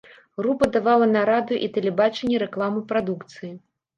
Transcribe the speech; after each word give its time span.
Група 0.39 0.67
давала 0.77 1.07
на 1.09 1.21
радыё 1.29 1.59
і 1.67 1.69
тэлебачанне 1.77 2.41
рэкламу 2.45 2.83
прадукцыі. 2.93 3.51